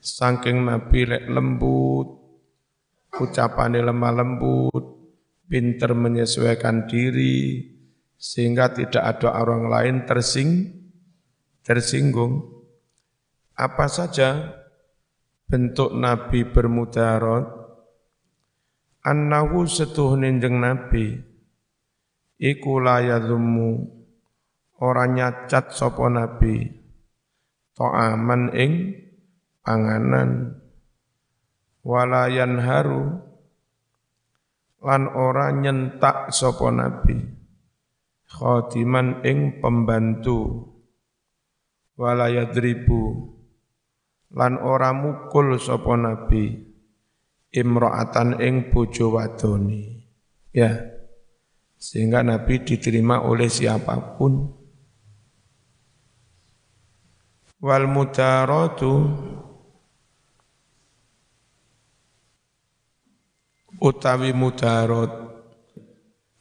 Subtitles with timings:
[0.00, 2.08] Saking Nabi lek lembut,
[3.20, 4.84] ucapannya lemah lembut,
[5.44, 7.68] pinter menyesuaikan diri,
[8.16, 10.72] sehingga tidak ada orang lain tersing,
[11.60, 12.48] tersinggung.
[13.52, 14.56] Apa saja
[15.44, 17.44] bentuk Nabi bermudarat,
[19.04, 21.20] annahu setuhnin jeng Nabi,
[22.40, 23.84] iku layadhumu,
[24.80, 26.72] orang nyacat sopo Nabi,
[27.76, 28.72] to'aman ing,
[29.64, 30.60] panganan.
[31.80, 33.24] Walayan haru
[34.84, 37.16] lan ora nyentak sapa nabi.
[38.28, 40.68] Khadiman ing pembantu.
[41.96, 43.02] Walayadribu
[44.36, 46.68] lan ora mukul sapa nabi.
[47.50, 50.04] Imro'atan ing bojo wadoni.
[50.54, 51.00] Ya
[51.80, 54.52] sehingga nabi diterima oleh siapa pun.
[57.64, 58.92] Wal mudaratu
[63.80, 65.32] utawi mudarat.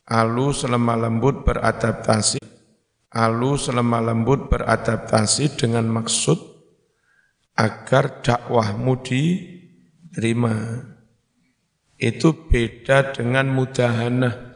[0.09, 2.41] Alus lemah lembut beradaptasi.
[3.13, 6.37] Alus lemah lembut beradaptasi dengan maksud
[7.55, 10.55] agar dakwahmu diterima.
[11.99, 14.49] Itu beda dengan mudahana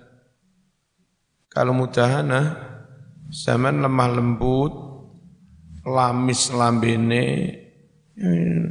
[1.53, 2.57] kalau mudahana
[3.29, 4.73] zaman lemah lembut
[5.85, 7.25] lamis lambene
[8.17, 8.65] eh,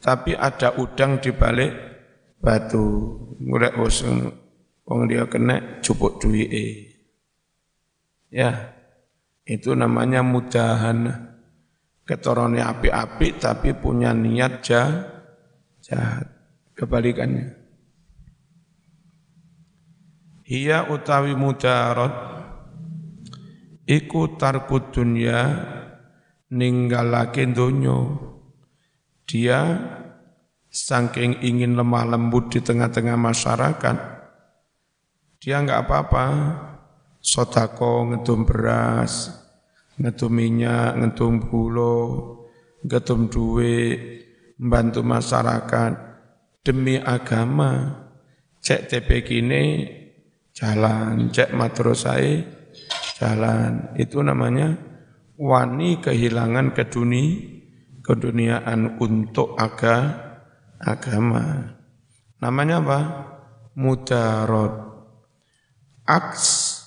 [0.00, 1.89] tapi ada udang di balik
[2.40, 3.16] batu.
[3.40, 4.32] Ngurek usung
[4.84, 6.96] wong dia kena cupuk duwike.
[8.32, 8.74] Ya
[9.44, 11.30] itu namanya mudahan.
[12.04, 15.06] Ketorone api-api tapi punya niat jahat,
[15.78, 16.26] jahat.
[16.74, 17.54] Kebalikannya.
[20.50, 22.10] Ia utawi mudarat
[23.86, 25.38] iku tarku dunya
[26.50, 28.18] ninggalake donya.
[29.30, 29.60] Dia
[30.70, 33.96] Saking ingin lemah lembut di tengah-tengah masyarakat,
[35.42, 36.26] dia nggak apa-apa,
[37.18, 39.34] sotako ngetum beras,
[39.98, 42.06] ngetum minyak, ngetum gula,
[42.86, 43.98] ngetum duit,
[44.62, 45.92] membantu masyarakat
[46.62, 48.06] demi agama.
[48.62, 49.90] Cek TP kini
[50.54, 52.46] jalan, cek matrosai
[53.18, 53.90] jalan.
[53.98, 54.78] Itu namanya
[55.34, 57.58] wani kehilangan keduni,
[58.06, 60.29] keduniaan untuk agama
[60.80, 61.76] agama.
[62.40, 62.98] Namanya apa?
[63.76, 64.74] Mudarot.
[66.08, 66.80] Aks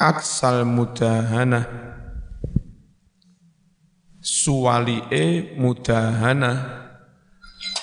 [0.00, 1.68] aksal mudahana
[4.24, 6.52] suwali'e mudahana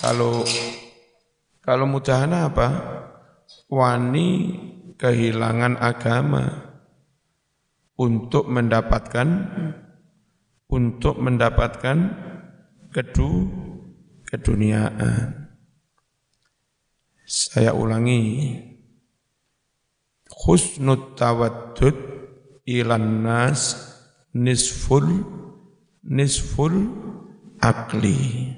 [0.01, 0.41] kalau
[1.61, 2.67] kalau mudahana apa
[3.69, 4.57] wani
[4.97, 6.73] kehilangan agama
[8.01, 9.29] untuk mendapatkan
[10.65, 11.97] untuk mendapatkan
[12.89, 13.66] kedua
[14.27, 15.47] keduniaan.
[17.23, 18.55] Saya ulangi.
[20.27, 21.95] Husnut tawaddud
[22.67, 23.73] ilan nas
[24.35, 25.23] nisful
[26.03, 26.75] nisful
[27.63, 28.53] akli.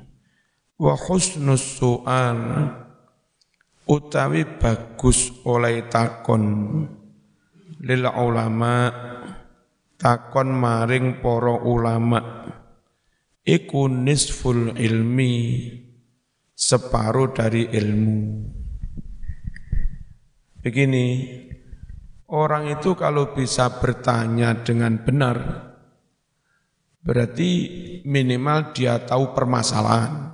[0.76, 2.42] Wa husnus su'al
[3.90, 6.46] utawi bagus oleh takon
[7.82, 8.92] lil ulama
[9.98, 12.22] takon maring poro ulama
[13.50, 15.66] iku nisful ilmi
[16.54, 18.22] separuh dari ilmu.
[20.60, 21.08] Begini,
[22.30, 25.38] orang itu kalau bisa bertanya dengan benar,
[27.02, 27.50] berarti
[28.06, 30.30] minimal dia tahu permasalahan.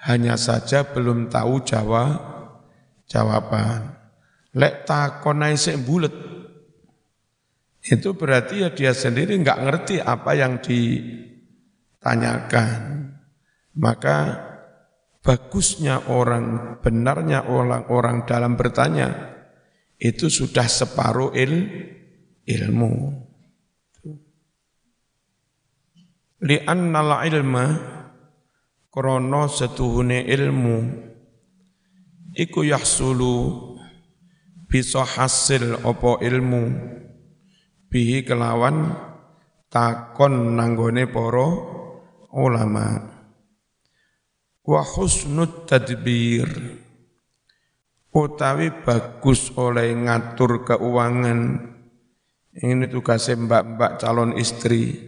[0.00, 2.16] Hanya saja belum tahu jawab
[3.04, 4.00] jawaban.
[4.56, 6.14] Lek takonai sik bulet.
[7.84, 10.80] Itu berarti ya dia sendiri nggak ngerti apa yang di
[12.00, 13.12] tanyakan.
[13.76, 14.18] Maka
[15.22, 19.36] bagusnya orang, benarnya orang-orang dalam bertanya,
[20.00, 21.52] itu sudah separuh il,
[22.48, 22.92] ilmu.
[26.40, 27.64] Li'annal ilma
[28.88, 30.76] krono setuhune ilmu
[32.32, 33.36] iku yahsulu
[34.64, 36.62] bisa hasil opo ilmu
[37.92, 38.96] bihi kelawan
[39.68, 41.48] takon nanggone poro
[42.34, 42.98] ulama.
[44.62, 46.48] Wa husnud tadbir.
[48.10, 51.40] Utawi bagus oleh ngatur keuangan.
[52.50, 54.98] Ini tugasnya mbak-mbak calon istri.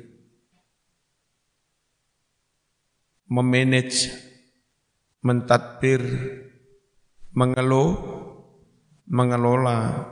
[3.27, 4.15] Memanage
[5.23, 6.03] mentadbir
[7.35, 7.99] mengeluh
[9.11, 10.07] mengelola.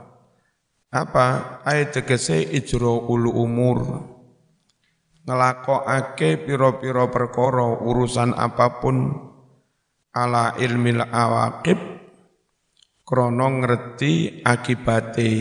[0.91, 1.59] Apa?
[1.63, 3.79] Ayat tegese ijro ulu umur
[5.31, 9.15] ngelakokake piro-piro perkara urusan apa pun
[10.11, 11.79] ala ilmil awakib
[13.07, 15.31] krono ngerti akibate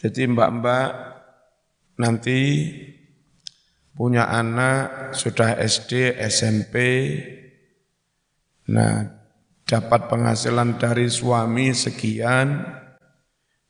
[0.00, 0.88] jadi mbak-mbak
[2.00, 2.40] nanti
[3.92, 6.74] punya anak sudah SD, SMP,
[8.72, 9.04] nah
[9.68, 12.64] dapat penghasilan dari suami sekian,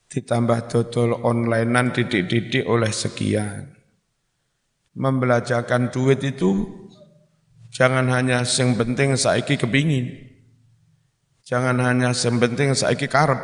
[0.06, 3.74] ditambah dodol onlinean didik-didik oleh sekian.
[5.00, 6.68] Membelajarkan duit itu
[7.72, 10.12] jangan hanya yang penting saiki kepingin.
[11.40, 13.40] Jangan hanya yang penting saiki karep.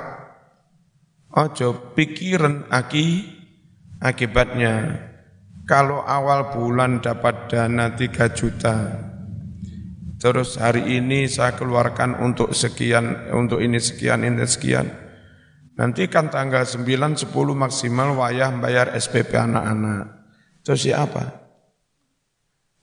[1.32, 3.24] Ojo pikiran aki
[4.04, 5.00] akibatnya.
[5.64, 8.86] Kalau awal bulan dapat dana 3 juta,
[10.20, 14.86] terus hari ini saya keluarkan untuk sekian, untuk ini sekian, ini sekian.
[15.74, 16.84] Nanti kan tanggal 9,
[17.18, 20.04] 10 maksimal wayah bayar SPP anak-anak.
[20.62, 21.45] Terus siapa?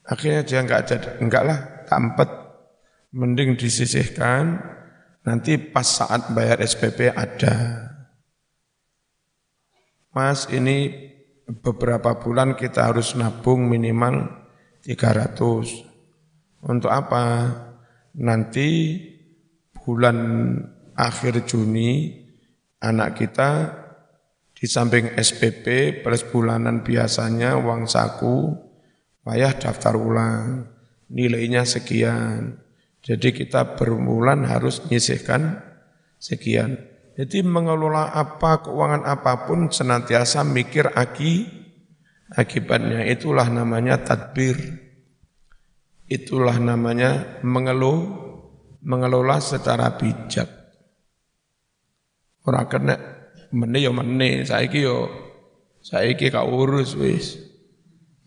[0.03, 2.29] Akhirnya dia enggak jadi, enggak lah, tampet.
[3.13, 4.57] Mending disisihkan,
[5.21, 7.88] nanti pas saat bayar SPP ada.
[10.09, 10.91] Mas ini
[11.45, 14.29] beberapa bulan kita harus nabung minimal
[14.81, 16.65] 300.
[16.65, 17.53] Untuk apa?
[18.17, 18.99] Nanti
[19.83, 20.17] bulan
[20.95, 22.23] akhir Juni
[22.79, 23.51] anak kita
[24.53, 28.53] di samping SPP plus bulanan biasanya uang saku,
[29.23, 30.67] payah daftar ulang,
[31.09, 32.59] nilainya sekian.
[33.03, 35.59] Jadi kita berbulan harus nyisihkan
[36.19, 36.79] sekian.
[37.13, 41.45] Jadi mengelola apa, keuangan apa pun senantiasa mikir aki,
[42.31, 43.03] akibatnya.
[43.05, 44.55] Itulah namanya tadbir.
[46.07, 48.07] Itulah namanya mengeluh,
[48.81, 50.47] mengelola secara bijak.
[52.43, 52.95] Orang kena
[53.55, 55.07] mene yo mene, saiki yo
[55.79, 57.52] saiki kau urus wis.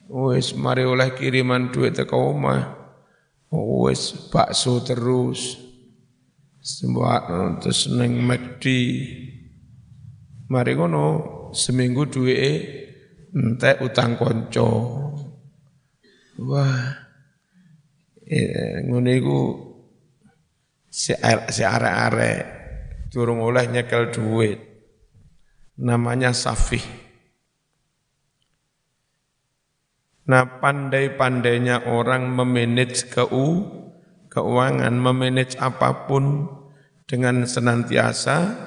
[0.06, 2.62] Wis mari oleh kiriman duit teko omah.
[3.50, 5.58] Wis bakso terus.
[6.62, 8.64] Semua eh, terus neng McD.
[10.46, 11.04] Mari ngono
[11.50, 12.38] seminggu duwe
[13.34, 14.70] entek utang konco.
[16.38, 17.06] Wah.
[18.26, 19.38] Eh, ngono iku
[20.90, 21.14] si
[21.50, 22.42] si arek-arek
[23.10, 24.58] durung oleh nyekel duit.
[25.82, 27.05] Namanya safih.
[30.26, 33.62] Nah pandai-pandainya orang memanage keu,
[34.26, 36.50] keuangan, memanage apa pun
[37.06, 38.66] dengan senantiasa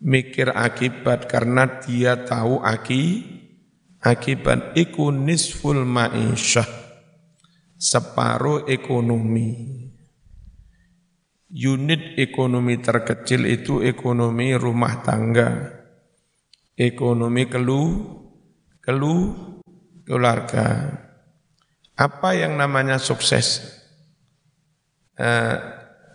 [0.00, 3.24] mikir akibat karena dia tahu aki
[4.00, 6.68] akibat iku nisful ma'isyah
[7.76, 9.84] separuh ekonomi.
[11.46, 15.76] Unit ekonomi terkecil itu ekonomi rumah tangga
[16.76, 17.82] ekonomi kelu
[18.84, 19.16] kelu
[20.06, 20.96] keluarga
[21.98, 23.76] apa yang namanya sukses
[25.18, 25.56] eh,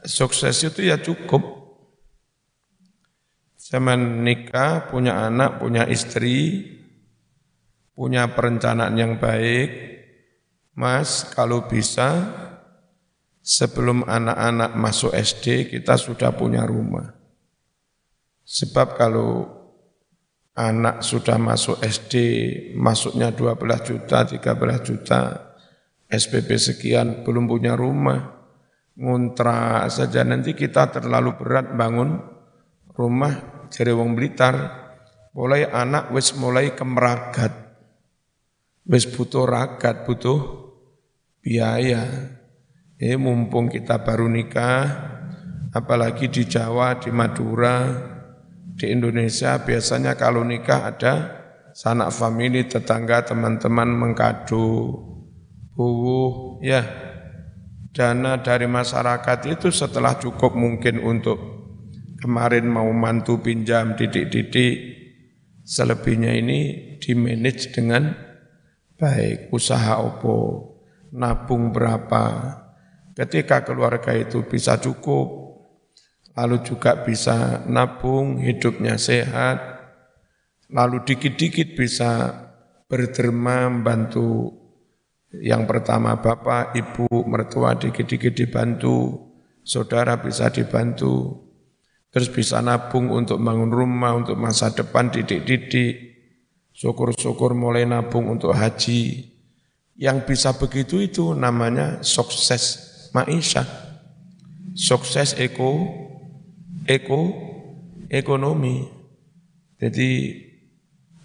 [0.05, 1.61] sukses itu ya cukup.
[3.61, 6.67] Zaman nikah, punya anak, punya istri,
[7.95, 9.69] punya perencanaan yang baik.
[10.75, 12.27] Mas, kalau bisa
[13.39, 17.15] sebelum anak-anak masuk SD kita sudah punya rumah.
[18.43, 19.60] Sebab kalau
[20.55, 22.13] anak sudah masuk SD,
[22.75, 25.21] masuknya 12 juta, 13 juta,
[26.11, 28.43] SPP sekian, belum punya rumah.
[28.99, 30.21] Ngontrak saja.
[30.27, 32.19] Nanti kita terlalu berat bangun
[32.91, 34.55] rumah dari wong Blitar.
[35.31, 37.55] Mulai anak wis mulai kemeragat.
[38.83, 40.39] Wis butuh ragat butuh
[41.39, 42.03] biaya.
[42.99, 44.83] Ini mumpung kita baru nikah
[45.71, 47.87] apalagi di Jawa di Madura
[48.81, 51.13] di Indonesia biasanya kalau nikah ada
[51.77, 54.97] sanak famili tetangga teman-teman mengkado
[55.77, 56.81] buwuh ya.
[57.91, 61.37] Dana dari masyarakat itu setelah cukup mungkin untuk
[62.23, 64.75] kemarin mau mantu pinjam didik-didik,
[65.67, 66.59] selebihnya ini
[67.03, 68.15] dimanage dengan
[68.95, 70.37] baik, usaha opo,
[71.11, 72.23] nabung berapa,
[73.11, 75.40] ketika keluarga itu bisa cukup,
[76.35, 79.59] lalu juga bisa nabung, hidupnya sehat,
[80.71, 82.31] lalu dikit-dikit bisa
[82.87, 84.59] berderma membantu
[85.31, 89.31] Yang pertama bapak, ibu, mertua dikit-dikit dibantu,
[89.63, 91.47] saudara bisa dibantu,
[92.11, 95.95] terus bisa nabung untuk bangun rumah, untuk masa depan didik-didik,
[96.75, 99.31] syukur-syukur mulai nabung untuk haji.
[99.95, 102.83] Yang bisa begitu itu namanya sukses
[103.15, 103.63] maisha,
[104.75, 106.10] sukses eko,
[106.85, 107.21] eko,
[108.09, 108.85] ekonomi.
[109.81, 110.09] Jadi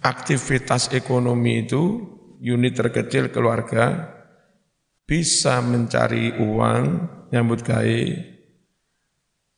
[0.01, 1.83] aktivitas ekonomi itu
[2.41, 4.13] unit terkecil keluarga
[5.07, 6.83] bisa mencari uang,
[7.31, 8.03] nyambut gawe,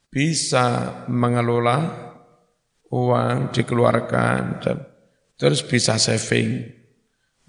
[0.10, 0.66] bisa
[1.08, 1.78] mengelola
[2.90, 4.42] uang dikeluarkan
[5.38, 6.66] terus bisa saving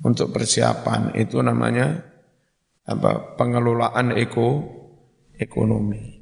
[0.04, 2.04] untuk persiapan itu namanya
[2.84, 4.48] apa pengelolaan eko
[5.36, 6.20] ekonomi.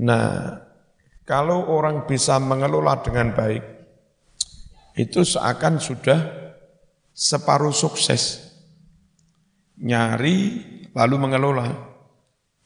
[0.00, 0.56] Nah,
[1.30, 3.62] kalau orang bisa mengelola dengan baik
[4.98, 6.18] itu seakan sudah
[7.14, 8.50] separuh sukses.
[9.78, 10.38] Nyari
[10.90, 11.70] lalu mengelola.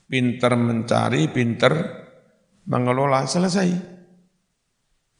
[0.08, 1.72] Pinter mencari, pinter
[2.64, 3.68] mengelola, selesai.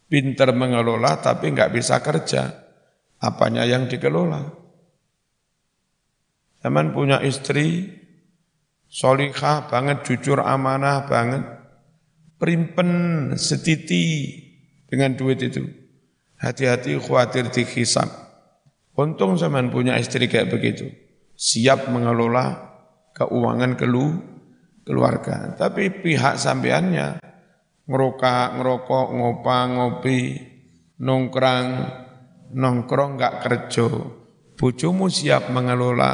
[0.08, 2.48] Pinter mengelola tapi nggak bisa kerja.
[3.20, 4.40] Apanya yang dikelola?
[6.64, 7.92] Zaman punya istri,
[8.88, 11.63] solikah banget, jujur amanah banget,
[12.44, 14.36] primpen setiti
[14.84, 15.64] dengan duit itu.
[16.36, 18.04] Hati-hati khawatir dihisap.
[18.92, 20.92] Untung zaman punya istri kayak begitu.
[21.40, 22.68] Siap mengelola
[23.16, 24.20] keuangan kelu,
[24.84, 25.56] keluarga.
[25.56, 27.16] Tapi pihak sampeannya
[27.88, 30.20] ngerokok, ngerokok, ngopang, ngopi,
[31.00, 31.68] nongkrang,
[32.52, 33.88] nongkrong nggak kerja.
[34.60, 36.12] Bojomu siap mengelola,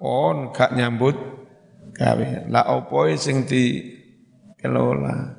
[0.00, 1.20] on gak nyambut
[1.92, 2.48] gawe.
[2.48, 5.35] Lah opo sing dikelola.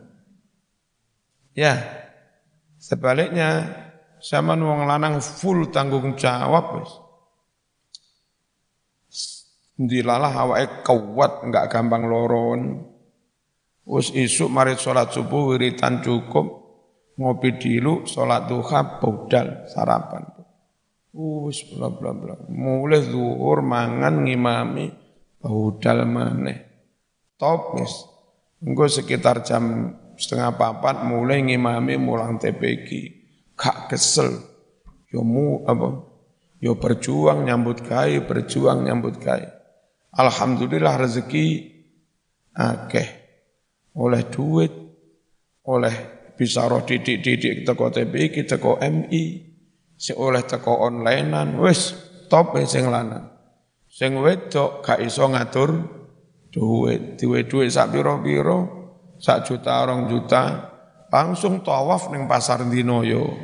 [1.57, 1.81] Ya,
[2.77, 3.65] sebaliknya
[4.21, 6.91] sama wong lanang full tanggung jawab wis.
[9.73, 12.61] Dilalah awake kuat enggak gampang loron.
[13.89, 16.45] Us isuk mari sholat subuh wiritan cukup,
[17.17, 20.29] ngopi dulu, sholat duha, budal, sarapan.
[21.17, 22.37] Us bla bla bla.
[22.53, 24.93] Mulai zuhur mangan ngimami,
[25.41, 26.57] budal maneh.
[27.33, 28.05] Top wis.
[28.61, 33.15] Engko sekitar jam setengah papat mulai ngimami mulang TPG.
[33.53, 34.37] Kak kesel.
[35.13, 36.03] Yo mu apa?
[36.57, 39.45] Yo berjuang nyambut kai, berjuang nyambut kai.
[40.17, 41.45] Alhamdulillah rezeki
[42.57, 43.07] akeh
[43.97, 44.73] oleh duit,
[45.69, 45.95] oleh
[46.37, 49.23] bisa roh didik-didik teko TPI, teko MI,
[49.97, 51.97] si oleh teko onlinean, wis
[52.29, 53.25] top sing lanang.
[53.89, 55.81] Sing wedok gak iso ngatur
[56.53, 58.76] duit, duit duit sak piro-piro,
[59.17, 60.73] sak juta orang juta,
[61.11, 63.37] langsung tawaf ning pasar dinoyo.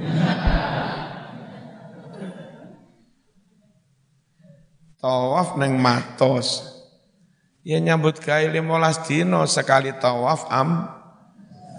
[5.04, 6.64] tawaf neng matos.
[7.68, 10.88] Ya nyambut gawe 15 dino sekali tawaf am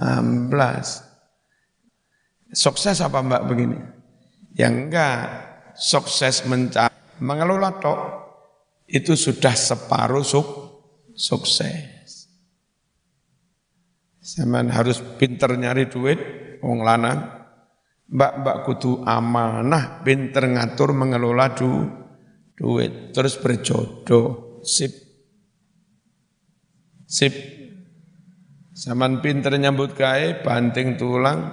[0.04, 2.52] 16.
[2.52, 3.80] Sukses apa Mbak begini?
[4.54, 5.26] Ya enggak,
[5.74, 7.98] sukses mencari mengelola tok
[8.86, 10.46] itu sudah separuh suk,
[11.16, 11.93] sukses.
[14.24, 16.16] Zaman harus pinter nyari duit,
[16.64, 17.44] wong lanang.
[18.08, 21.68] Mbak-mbak kudu amanah, pinter ngatur mengelola du,
[22.56, 25.04] duit, terus berjodoh, sip
[27.04, 27.34] Sip.
[28.74, 31.46] Zaman pinter nyambut gawe, banting tulang,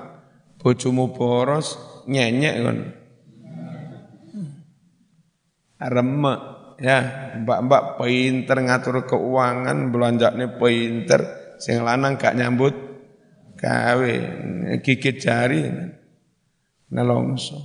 [0.57, 1.77] bojomu boros,
[2.09, 2.77] nyenyek kan.
[5.81, 6.39] Remek
[6.81, 6.97] ya,
[7.45, 11.21] mbak-mbak pinter ngatur keuangan, belanjane pinter,
[11.61, 12.73] sing lanang gak nyambut
[13.53, 14.13] gawe,
[14.81, 15.69] gigit jari
[16.89, 17.61] nelongso.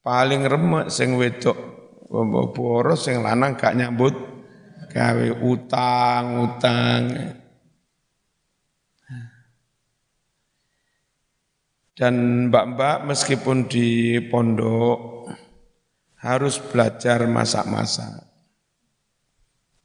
[0.00, 1.60] Paling remek sing wedok
[2.56, 4.16] boros sing lanang gak nyambut
[4.88, 7.36] gawe utang-utang.
[11.98, 12.14] Dan
[12.48, 15.28] mbak-mbak meskipun di pondok
[16.22, 18.27] harus belajar masak-masak.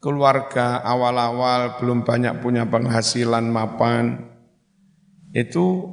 [0.03, 4.19] Keluarga awal-awal belum banyak punya penghasilan mapan.
[5.31, 5.87] Itu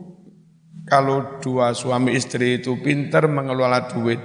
[0.90, 4.18] kalau dua suami istri itu pintar mengelola duit,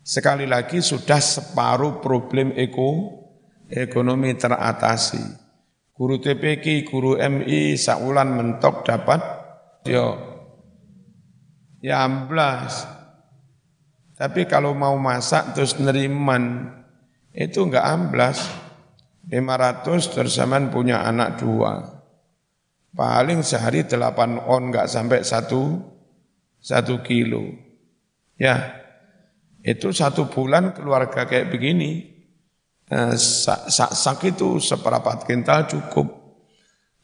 [0.00, 3.20] sekali lagi sudah separuh problem eko
[3.68, 5.20] ekonomi teratasi.
[5.92, 9.20] Guru TPK, guru MI, saulan mentok dapat
[9.84, 10.16] yo
[11.84, 12.88] ya amblas.
[14.16, 16.72] Tapi kalau mau masak terus neriman,
[17.36, 18.63] itu enggak amblas.
[19.28, 22.02] 500 tersaman punya anak dua.
[22.94, 25.82] Paling sehari 8 on enggak sampai satu,
[26.62, 27.50] satu kilo.
[28.38, 28.80] Ya,
[29.66, 32.14] itu satu bulan keluarga kayak begini
[32.84, 36.04] Eh, sak, sak, itu seperempat kintal cukup.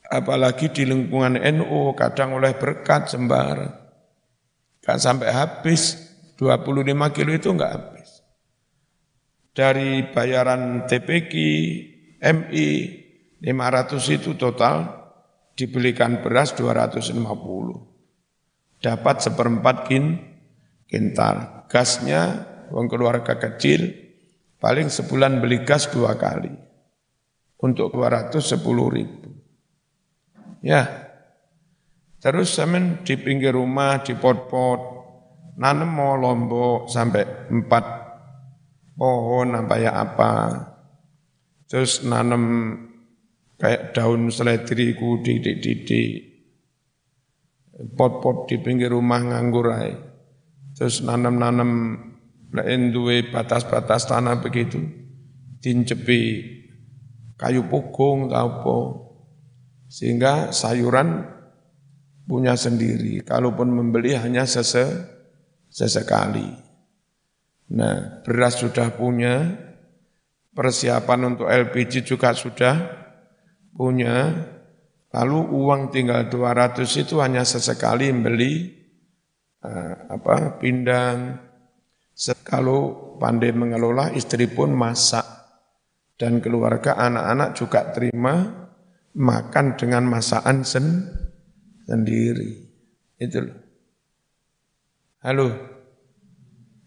[0.04, 3.72] Apalagi di lingkungan NU kadang oleh berkat sembarang.
[4.84, 5.96] Kan sampai habis
[6.36, 8.20] 25 kilo itu enggak habis.
[9.56, 11.32] Dari bayaran TPQ,
[12.20, 12.68] MI
[13.40, 15.00] 500 itu total
[15.56, 17.16] dibelikan beras 250.
[18.80, 20.20] Dapat seperempat kin,
[20.88, 21.64] kintal.
[21.68, 23.92] Gasnya, uang keluarga kecil,
[24.60, 26.52] paling sebulan beli gas dua kali.
[27.60, 28.56] Untuk 210
[28.88, 29.28] ribu.
[30.64, 30.88] Ya,
[32.24, 34.80] terus semen di pinggir rumah, di pot-pot,
[35.60, 37.84] nanam mau lombok sampai empat
[38.96, 40.32] pohon apa ya apa.
[41.70, 42.74] Terus nanam
[43.54, 46.26] kayak daun seledri ku didik-didik.
[47.94, 49.94] Pot-pot di pinggir rumah nganggur aja.
[50.74, 51.70] Terus nanam-nanam
[52.50, 54.82] lain duwe batas-batas tanah begitu.
[55.62, 56.20] Dincepi
[57.38, 59.06] kayu pukung apa.
[59.86, 61.22] Sehingga sayuran
[62.26, 63.22] punya sendiri.
[63.22, 64.86] Kalaupun membeli hanya sese,
[65.70, 66.46] sesekali.
[67.70, 69.54] Nah, beras sudah punya,
[70.54, 72.74] persiapan untuk LPG juga sudah
[73.74, 74.34] punya,
[75.14, 78.80] lalu uang tinggal 200 itu hanya sesekali membeli
[79.64, 81.48] uh, apa pindang.
[82.44, 85.24] Kalau pandai mengelola, istri pun masak
[86.20, 88.68] dan keluarga anak-anak juga terima
[89.16, 91.08] makan dengan masakan sen
[91.88, 92.60] sendiri.
[93.16, 93.58] Itu loh.
[95.24, 95.48] Halo.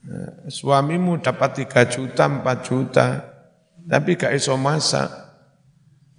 [0.04, 3.33] Nah, suamimu dapat 3 juta, 4 juta,
[3.88, 5.10] tapi gak iso masak.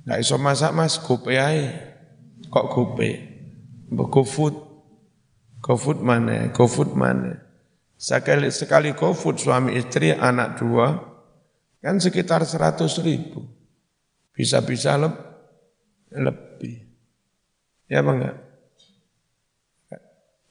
[0.04, 1.72] Gak iso masak mas, gope aja.
[2.52, 3.10] Kok gope?
[3.94, 4.54] GoFood.
[5.64, 6.52] GoFood mana?
[6.52, 7.40] GoFood mana?
[7.94, 10.92] Sekali, sekali GoFood suami istri, anak dua,
[11.80, 13.40] kan sekitar seratus ribu.
[14.34, 15.08] Bisa-bisa le
[16.12, 16.84] lebih.
[17.88, 18.36] Ya apa enggak?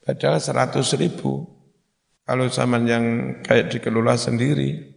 [0.04, 1.48] Padahal seratus ribu,
[2.28, 3.06] kalau zaman yang
[3.44, 4.92] kayak dikelola sendiri,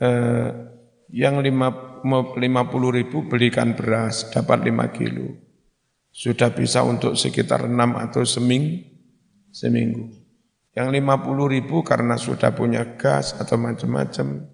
[0.00, 0.65] eh,
[1.10, 1.70] yang lima,
[2.66, 5.38] puluh ribu belikan beras, dapat lima kilo.
[6.10, 8.80] Sudah bisa untuk sekitar enam atau seming,
[9.52, 10.08] seminggu.
[10.72, 14.48] Yang lima puluh ribu karena sudah punya gas atau macam-macam,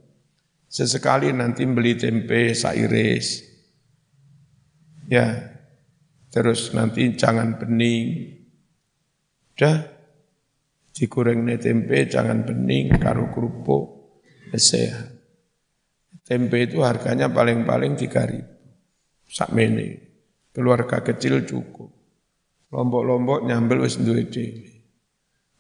[0.66, 3.46] sesekali nanti beli tempe sairis.
[5.10, 5.54] Ya,
[6.30, 8.38] terus nanti jangan bening.
[9.54, 9.86] Udah,
[10.96, 14.18] digoreng tempe jangan bening, karo kerupuk,
[14.56, 15.11] sehat.
[16.32, 18.56] Tempe itu harganya paling-paling tiga ribu.
[19.28, 20.00] Sakmene.
[20.48, 21.92] Keluarga kecil cukup.
[22.72, 24.80] Lombok-lombok nyambel wis duwe dhewe.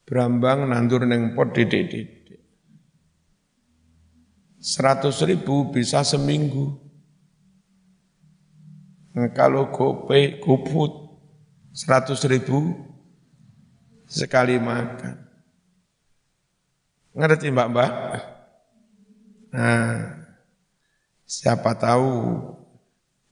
[0.08, 2.40] Brambang nandur neng pot didik-didik.
[4.56, 6.72] Seratus ribu bisa seminggu.
[9.12, 11.20] Nah, kalau gope, goput,
[11.76, 12.80] seratus ribu
[14.08, 15.20] sekali makan.
[17.12, 17.92] Ngerti mbak-mbak?
[19.52, 20.21] Nah,
[21.32, 22.44] Siapa tahu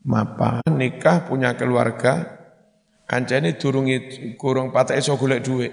[0.08, 2.40] mapa nikah punya keluarga,
[3.04, 5.72] kancane durungi kurung patah iso golek duit.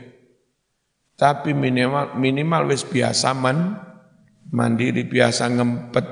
[1.15, 3.79] Tapi minimal minimal wis biasa man,
[4.51, 6.05] mandiri biasa ngempet.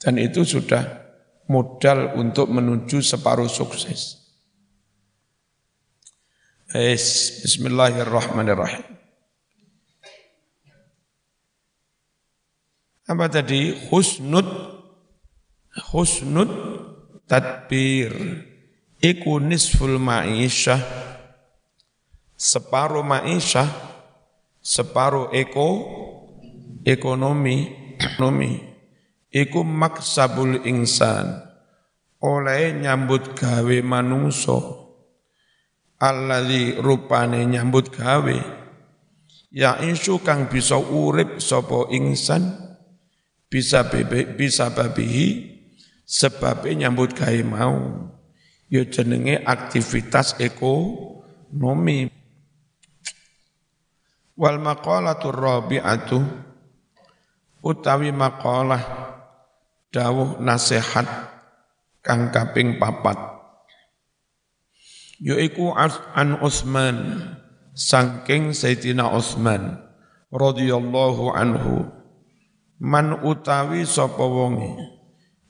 [0.00, 1.04] Dan itu sudah
[1.52, 4.24] modal untuk menuju separuh sukses.
[6.72, 8.91] Es, Bismillahirrahmanirrahim.
[13.02, 13.74] Apa tadi?
[13.90, 14.46] Husnud
[15.90, 16.50] husnud
[17.26, 18.12] tadbir.
[19.02, 20.78] Iku nisful ma'isyah.
[22.38, 23.66] Separuh ma'isyah,
[24.62, 25.68] separuh eko,
[26.86, 28.52] ekonomi, ekonomi.
[29.32, 31.42] Iku maksabul insan.
[32.22, 34.78] Oleh nyambut gawe manungso.
[35.98, 38.38] Alladhi rupane nyambut gawe.
[39.50, 42.71] Ya insu kang bisa urip sopo insan
[43.52, 45.60] bisa bebe, bisa babihi
[46.08, 48.08] sebabnya nyambut gawe mau.
[48.72, 52.08] Ya jenenge aktivitas ekonomi.
[54.32, 56.24] Wal maqalatur rabi'atu
[57.60, 58.80] utawi maqalah
[59.92, 61.04] dawuh nasihat
[62.00, 63.20] kang kaping papat.
[65.20, 67.28] Yaiku an Utsman
[67.76, 69.84] saking Sayyidina Utsman
[70.32, 72.01] radhiyallahu anhu
[72.82, 74.74] man utawi sapa wonge?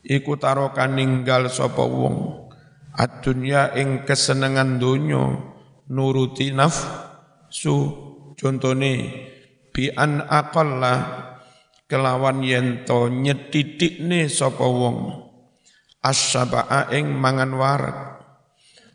[0.05, 2.45] Iku tarokan ninggal sapa wong.
[2.93, 5.41] Adunya ing kesenengan donya
[5.89, 7.77] nuruti nafsu
[8.37, 8.93] contone
[9.73, 10.95] bi an aqalla
[11.89, 15.25] kelawan yento nyetidikne sapa wong.
[16.03, 17.99] Asyaba'a ing mangan warak.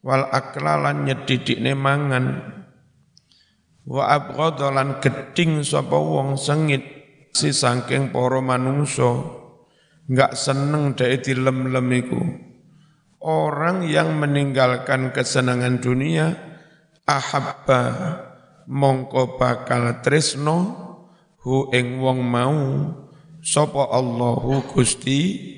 [0.04, 2.26] Wal aklalan nyetidikne mangan.
[3.88, 6.97] Wa abghadalan geding sapa wong sengit
[7.34, 9.24] si saking para manungsa
[10.08, 12.22] enggak seneng dhek dilem-lem iku
[13.24, 16.38] orang yang meninggalkan kesenangan dunia
[17.08, 17.84] ahabba
[18.68, 20.58] mongko bakal tresno
[21.44, 22.60] hu ing wong mau
[23.40, 25.56] sapa Allahu Gusti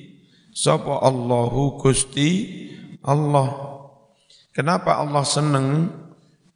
[0.60, 2.60] Sapa Allahu Gusti
[3.00, 3.80] Allah.
[4.52, 5.88] Kenapa Allah senang?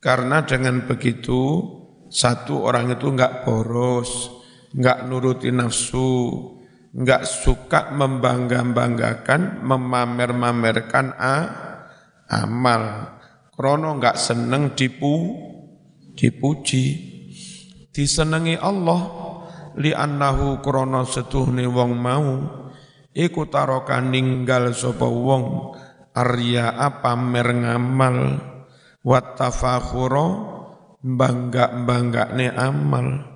[0.03, 1.63] Karena dengan begitu
[2.11, 4.27] satu orang itu enggak boros,
[4.73, 6.09] enggak nuruti nafsu,
[6.93, 11.37] enggak suka membangga-banggakan, memamer-mamerkan a,
[12.29, 13.13] amal.
[13.53, 15.13] Krono enggak seneng dipu,
[16.17, 17.13] dipuji.
[17.93, 19.01] Disenangi Allah
[19.77, 22.29] li annahu krono setuhne wong mau
[23.13, 25.77] iku taroka ninggal sapa wong
[26.13, 28.17] arya apa ngamal
[29.01, 30.25] wa tafakhura
[31.01, 33.32] bangga-banggane amal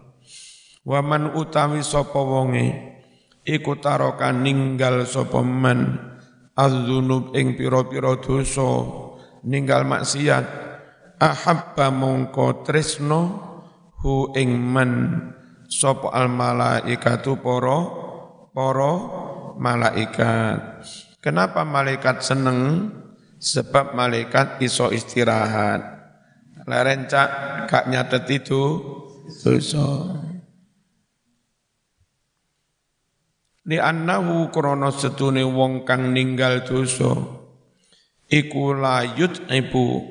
[0.88, 2.96] wa man utawi sapa wonge
[3.44, 6.00] iku taroka ninggal sapa man
[6.56, 8.88] azzunub ing pira-pira dosa
[9.44, 10.48] ninggal maksiat
[11.20, 13.22] ahabba mongko tresno
[14.00, 14.92] hu ing man
[15.68, 17.80] sapa al malaikatu para
[18.56, 18.94] para
[19.60, 20.82] malaikat.
[21.22, 22.90] Kenapa malaikat seneng?
[23.38, 25.82] Sebab malaikat iso istirahat.
[26.66, 27.30] Lerencak
[27.70, 28.82] gak nyatet itu
[29.46, 30.26] dosa.
[33.68, 37.12] Li annahu krana setune wong kang ninggal dosa.
[38.32, 40.08] Iku layut ibu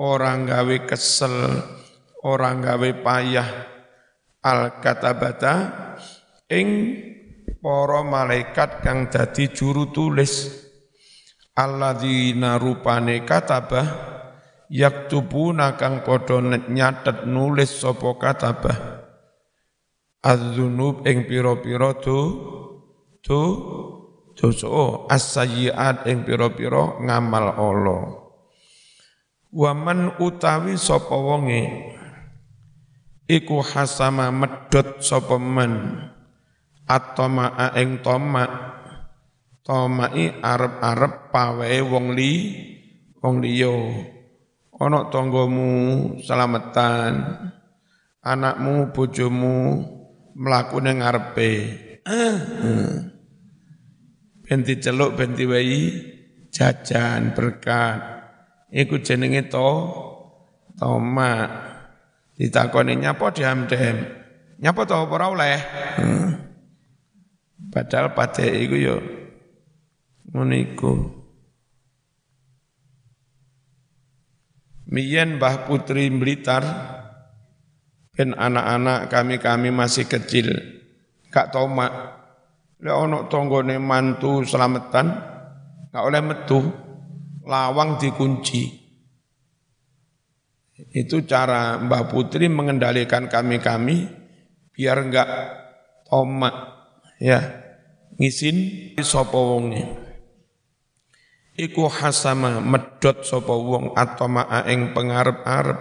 [0.00, 1.60] orang gawe kesel,
[2.24, 3.48] orang gawe payah.
[4.40, 5.54] Al katabata
[6.48, 6.68] ing
[7.60, 10.64] para malaikat kang dadi juru tulis.
[11.56, 13.88] Alladzina rupane katabah
[14.72, 19.04] yaktubuna kang padha nyatet nulis sapa katabah.
[20.24, 22.18] Az-dzunub ing pira-pira do
[23.26, 23.42] do
[24.38, 28.26] dosa as-sayyiat ing pira-pira ngamal Allah
[29.56, 31.96] waman utawi sapa wonge?
[33.26, 36.04] Iku hasama medhot sapa man
[36.86, 38.76] at-tama'a ing toma.
[39.66, 42.54] Tomai arep-arep pawehe wong li
[43.18, 43.74] wong liya.
[44.78, 45.70] Ana tanggamu
[46.22, 47.42] selametan
[48.22, 49.82] anakmu bojomu
[50.38, 51.50] mlaku ning ngarepe
[54.46, 56.14] ben diceluk ben diwehi
[56.54, 57.98] jajan berkat.
[58.70, 59.70] Iku jenenge to?
[60.78, 61.32] Toma
[62.36, 63.96] ditakoni nyapa diam-dem
[64.62, 64.96] nyapa to?
[65.08, 65.58] Ora oleh?
[65.98, 66.30] Hmm.
[67.72, 68.96] Padahal pada itu ya
[70.32, 71.12] meniku.
[74.86, 76.62] Miyen Mbah Putri Blitar
[78.14, 80.56] ben anak-anak kami-kami masih kecil
[81.28, 82.15] gak tau mak
[82.80, 85.06] lek ana tanggane mantu selamatan
[85.92, 86.60] gak oleh metu
[87.46, 88.84] lawang dikunci.
[90.76, 94.12] Itu cara Mbah Putri mengendalikan kami-kami
[94.76, 95.28] biar enggak
[96.04, 96.52] tomak
[97.16, 97.64] ya.
[98.20, 99.84] Ngisin sapa wonge.
[101.56, 105.80] Iku hasama medot sapa wong atoma ing pengarep-arep.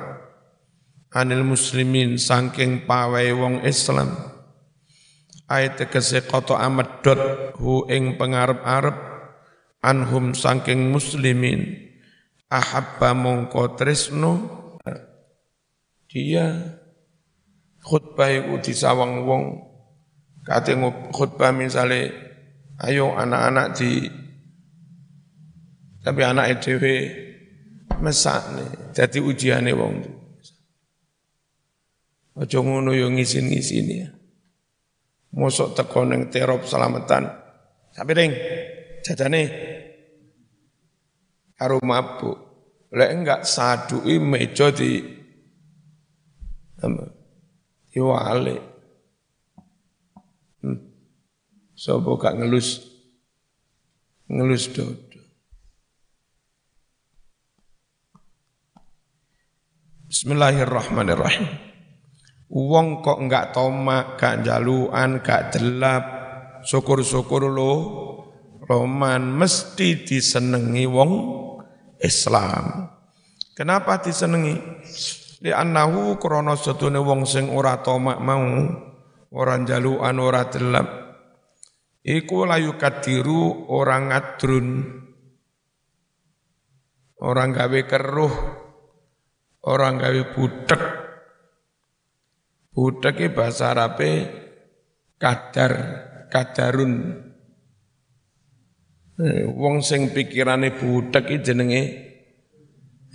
[1.15, 4.34] Anil muslimin saking pawai wong Islam
[5.51, 8.97] ayat tegese koto amedot hu ing pengarep-arep
[9.85, 11.91] anhum saking muslimin
[12.49, 14.33] ahabba mongko tresno
[16.09, 16.77] dia
[17.85, 19.43] khutbah iku disawang wong
[20.45, 20.77] Kate
[21.09, 22.13] khutbah misalnya,
[22.85, 24.05] ayo anak-anak di
[26.05, 26.85] tapi anak EDW
[27.97, 30.05] mesak nih, jadi ujiannya wong.
[32.37, 34.07] Ojo ngono yo ngisin-ngisin ya.
[35.35, 37.27] Mosok teko ning terop selamatan.
[37.91, 38.31] Sampai ring,
[39.03, 39.41] jajane
[41.59, 42.39] karo mabuk.
[42.95, 45.03] Lek enggak sadui meja di?
[47.91, 48.55] Diwale.
[51.75, 52.83] Sopo gak ngelus
[54.31, 55.19] ngelus dodo.
[60.07, 61.64] Bismillahirrahmanirrahim.
[62.55, 66.03] Wong kok enggak tomak, gak jaluan, gak delap,
[66.63, 67.73] syukur-syukur lo,
[68.63, 71.11] roman mesti disenengi wong
[71.99, 72.87] Islam.
[73.51, 74.55] Kenapa disenengi?
[75.43, 78.39] Li annahu krana setune wong sing ora tomak mau
[79.35, 80.87] orang jaluan ora delap
[82.01, 84.67] iku layu kadiru orang ngadrun
[87.19, 88.35] orang gawe keruh
[89.67, 90.81] orang gawe butek
[92.75, 94.43] butek bahasa Arabe
[95.15, 95.71] kadar
[96.27, 97.23] kadarun.
[99.15, 101.81] Eh, wong sing pikirane butek iki jenenge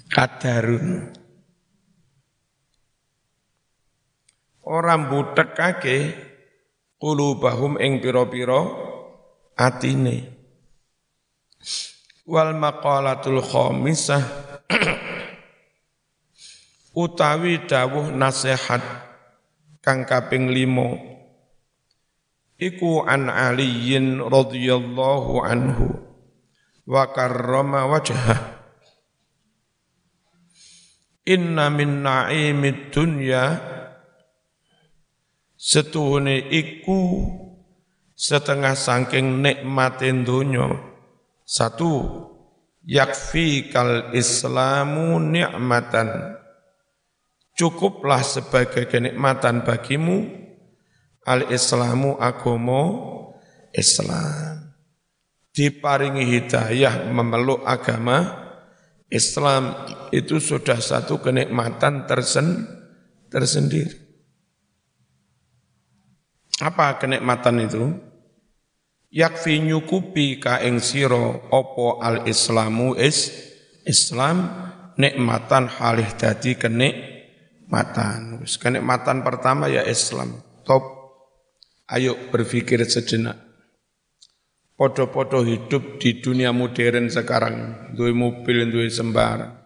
[0.08, 1.12] kadarun.
[4.64, 5.98] Orang butek kake
[6.96, 8.60] kulubahum ing piro-piro
[9.60, 10.40] atine.
[12.24, 14.22] Wal maqalatul khamisah
[17.02, 19.09] utawi dawuh nasihat
[19.80, 20.96] kang kaping limo
[22.60, 25.86] iku an aliyin radhiyallahu anhu.
[26.84, 28.60] Wa karrama wajhah.
[31.24, 33.56] Inna min na'imid dunya.
[35.60, 37.20] Setuhune iku
[38.16, 40.90] setengah sangking nikmatin dunya
[41.44, 42.24] satu
[42.86, 46.39] yakfi kal islamu ni'matan
[47.60, 50.24] cukuplah sebagai kenikmatan bagimu
[51.28, 52.82] al islamu agomo
[53.76, 54.72] Islam
[55.52, 58.48] diparingi hidayah memeluk agama
[59.12, 59.76] Islam
[60.08, 62.64] itu sudah satu kenikmatan tersen,
[63.28, 64.10] tersendiri
[66.60, 67.84] apa kenikmatan itu?
[69.10, 73.32] Yakfi nyukupi ka ing sira apa al islamu is
[73.88, 74.46] Islam
[75.00, 77.09] nikmatan halih dadi kenikmatan.
[78.42, 80.42] Wis kenikmatan pertama ya Islam.
[80.66, 80.82] Top.
[81.86, 83.38] Ayo berpikir sejenak.
[84.74, 89.60] Podo-podo hidup di dunia modern sekarang, duwe mobil, duwe sembarang.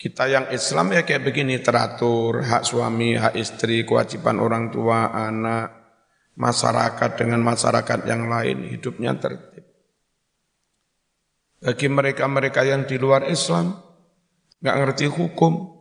[0.00, 5.80] Kita yang Islam ya kayak begini teratur, hak suami, hak istri, kewajiban orang tua, anak,
[6.40, 9.62] masyarakat dengan masyarakat yang lain hidupnya tertib.
[11.60, 13.76] Bagi mereka-mereka yang di luar Islam,
[14.64, 15.79] nggak ngerti hukum,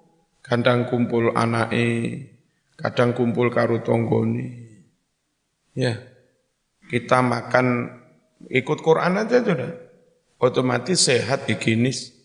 [0.49, 2.25] kadang kumpul anake,
[2.73, 4.65] kadang kumpul karu tonggoni.
[5.77, 6.01] Ya,
[6.89, 7.93] kita makan
[8.49, 9.71] ikut Quran aja sudah,
[10.41, 12.17] otomatis sehat higienis.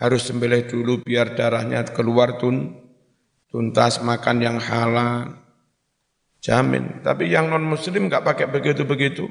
[0.00, 2.72] Harus sembelih dulu biar darahnya keluar tun,
[3.52, 5.36] tuntas makan yang halal
[6.40, 7.04] Jamin.
[7.04, 9.28] Tapi yang non muslim nggak pakai begitu-begitu.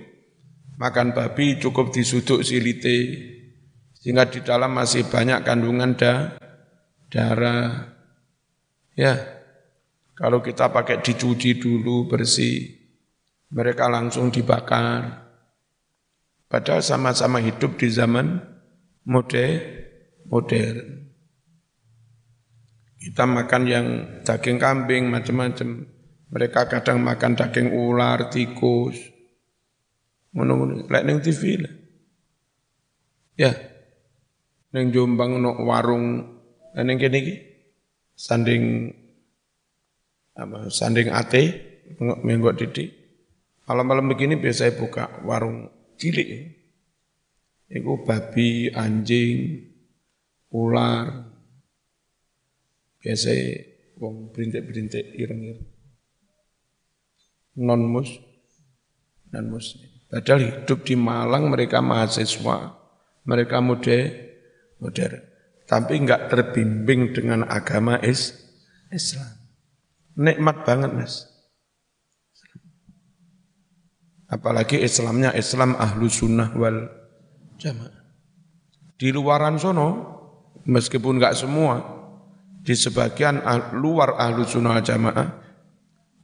[0.77, 3.27] Makan babi cukup disuduk silite.
[3.99, 6.39] Sehingga di dalam masih banyak kandungan da,
[7.11, 7.98] darah.
[8.99, 9.15] Ya,
[10.11, 12.67] kalau kita pakai dicuci dulu bersih,
[13.55, 15.23] mereka langsung dibakar.
[16.51, 18.43] Padahal sama-sama hidup di zaman
[19.07, 19.87] modern.
[20.27, 20.77] modern.
[22.99, 23.87] Kita makan yang
[24.27, 25.87] daging kambing macam-macam
[26.27, 28.99] mereka kadang makan daging ular, tikus.
[30.35, 30.85] Ngono-ngono,
[31.23, 31.73] TV lah.
[33.39, 33.55] Ya.
[34.75, 36.37] Ning Jombang ono warung
[36.77, 37.48] ning kene iki
[38.19, 38.91] sanding
[40.35, 41.43] apa sanding ate
[41.99, 42.89] menggok didik.
[43.63, 46.59] Malam-malam begini biasa buka warung cilik.
[47.69, 49.61] Iku babi, anjing,
[50.51, 51.29] ular.
[52.99, 53.31] Biasa
[54.01, 55.79] wong berintik-berintik ireng-ireng
[57.59, 58.09] non mus
[59.35, 59.89] non muslim.
[60.09, 62.73] Padahal hidup di Malang mereka mahasiswa,
[63.29, 64.09] mereka muda,
[64.81, 65.21] modern,
[65.69, 68.33] tapi enggak terbimbing dengan agama is,
[68.89, 69.29] Islam.
[70.17, 71.29] Nikmat banget mas.
[74.25, 76.89] Apalagi Islamnya Islam ahlu sunnah wal
[77.61, 78.01] jamaah.
[78.97, 79.87] Di luaran sono,
[80.65, 81.79] meskipun enggak semua,
[82.65, 83.39] di sebagian
[83.77, 85.39] luar ahlu sunnah jamaah,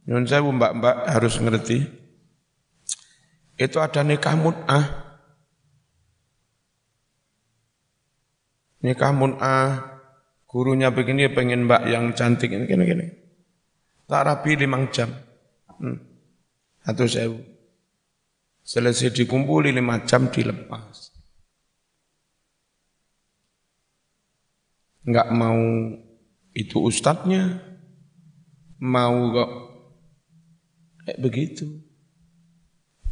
[0.06, 1.82] Nyun sewu mbak-mbak harus ngerti.
[3.58, 5.05] Itu ada nikah mut'ah.
[8.86, 9.98] Nikah mut'ah.
[10.46, 13.06] Gurunya begini pengen mbak yang cantik ini gini-gini.
[14.06, 15.10] Tak rapi limang jam.
[15.82, 15.98] Hmm.
[16.86, 17.42] Atau sewu.
[18.62, 21.10] Selesai dikumpuli lima jam dilepas.
[25.06, 25.58] Enggak mau
[26.50, 27.62] itu ustadznya,
[28.82, 29.50] mau kok
[31.06, 31.66] Kayak begitu.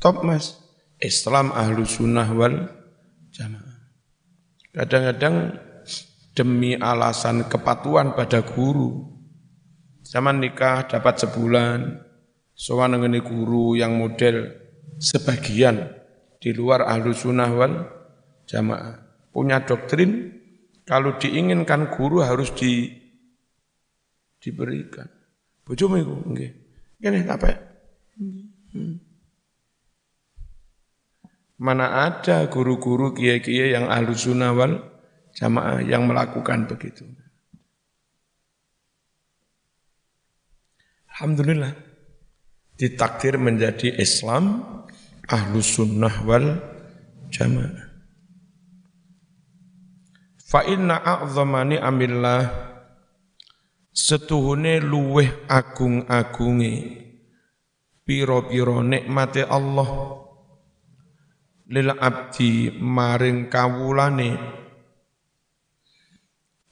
[0.03, 0.59] Top mas.
[0.99, 2.67] Islam ahlu sunnah wal
[3.31, 3.79] jamaah.
[4.75, 5.63] Kadang-kadang
[6.35, 9.07] demi alasan kepatuhan pada guru.
[10.05, 12.03] Zaman nikah dapat sebulan,
[12.53, 14.53] soal ngene guru yang model
[15.01, 15.90] sebagian
[16.42, 17.75] di luar ahlu sunnah wal
[18.44, 19.01] jamaah.
[19.33, 20.31] Punya doktrin,
[20.85, 22.92] kalau diinginkan guru harus di,
[24.38, 25.09] diberikan.
[25.64, 26.53] Bojomu itu, enggak.
[27.01, 27.49] Gini, apa
[31.59, 34.93] Mana ada guru-guru kiai-kiai yang ahlu sunnah wal
[35.35, 37.05] jamaah yang melakukan begitu.
[41.14, 41.75] Alhamdulillah
[42.75, 44.62] ditakdir menjadi Islam
[45.31, 46.59] ahlu sunnah wal
[47.31, 47.94] jamaah.
[50.42, 52.47] Fa inna a'zamani amillah
[53.94, 57.03] setuhune luweh agung-agunge
[58.03, 59.90] piro-piro nikmate Allah
[61.70, 64.62] lil abdi maring kawulane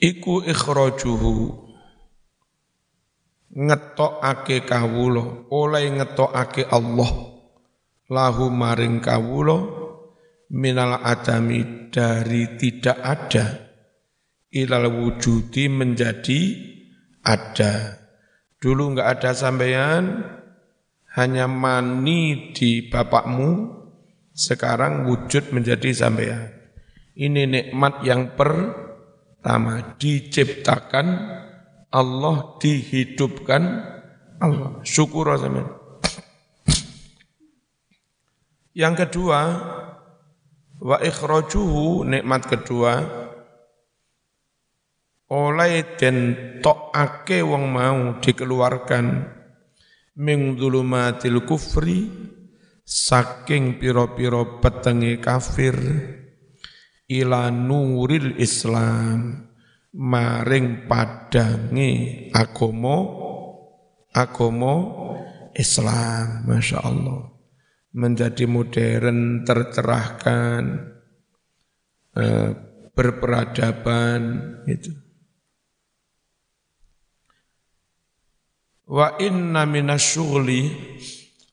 [0.03, 1.63] iku ikhrajuhu.
[3.53, 7.31] Ngetokake kawula oleh ngetokake Allah.
[8.11, 9.63] Lahu maring kawula
[10.53, 13.47] minal adami dari tidak ada
[14.53, 16.41] ilal wujudi menjadi
[17.25, 18.03] ada.
[18.61, 20.29] Dulu enggak ada sampean
[21.17, 23.81] hanya mani di bapakmu
[24.33, 26.53] sekarang wujud menjadi sampean.
[27.13, 28.37] Ini nikmat yang
[29.43, 31.07] pertama diciptakan
[31.91, 33.63] Allah dihidupkan
[34.39, 34.79] Allah.
[34.87, 35.67] Syukur sampean.
[38.71, 39.41] Yang kedua,
[40.79, 43.03] wa ikhrajuhu nikmat kedua
[45.27, 46.19] oleh den
[46.63, 49.27] tokake wong mau dikeluarkan
[50.23, 52.07] ming dzulumatil kufri
[52.87, 55.75] saking piro-piro petenge kafir
[57.21, 59.49] ila nuril Islam
[59.93, 61.91] maring padangi
[62.33, 62.99] agomo
[64.13, 64.77] agomo
[65.53, 67.29] Islam Masya Allah.
[67.93, 70.63] Menjadi modern tercerahkan
[72.17, 72.51] eh,
[72.97, 74.21] berperadaban
[74.65, 74.93] itu
[78.93, 80.63] wa inna minasyughli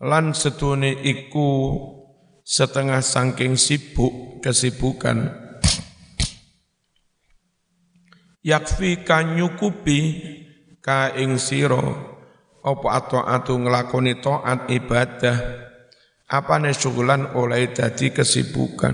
[0.04, 1.52] lan setune iku
[2.44, 5.49] setengah sangking sibuk kesibukan
[8.44, 10.00] yakfi kanyukupi
[10.80, 12.08] ka ing sira.
[12.60, 13.08] Apa
[13.40, 15.38] atu nglakoni taat ibadah?
[16.30, 18.94] Apane syugulan oleh dadi kesibukan?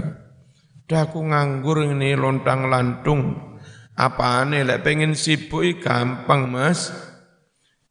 [0.85, 3.57] Dah aku nganggur ini lontang lantung.
[3.97, 6.93] Apane lek pengen sibuk gampang mas.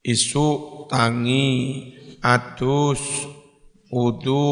[0.05, 1.49] Isu tangi
[2.23, 3.03] adus
[3.91, 4.45] wudu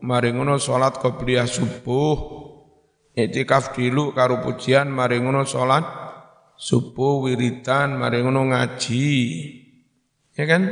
[0.00, 2.40] mari ngono salat qobliyah subuh.
[3.14, 6.09] Iktikaf dilu karo pujian mari ngono salat
[6.60, 9.08] subuh wiritan mari ngono ngaji
[10.36, 10.68] ya kan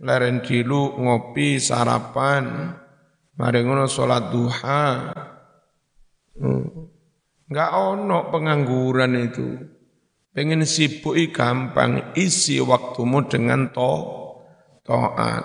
[0.00, 2.72] leren dilu ngopi sarapan
[3.36, 5.12] mari ngono salat duha
[6.38, 7.82] Enggak hmm.
[7.82, 9.48] ono pengangguran itu.
[10.30, 13.94] Pengen sibuk gampang, isi waktumu dengan to,
[14.86, 15.44] to'at.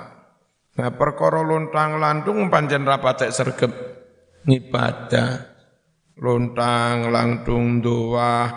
[0.73, 3.73] Nah perkara lontang lantung panjen rapatek sergep
[4.45, 5.49] ngibadah.
[6.21, 8.53] Lontang lantung doa